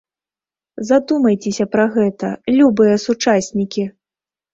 [0.89, 3.85] Задумайцеся пра гэта, любыя сучаснікі!